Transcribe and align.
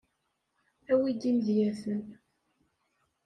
Awi-d 0.91 1.21
imedyaten. 1.31 2.01